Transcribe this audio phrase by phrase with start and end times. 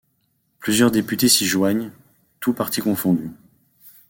[0.57, 1.91] Plusieurs députés s'y joignent,
[2.39, 3.29] tous partis confondus.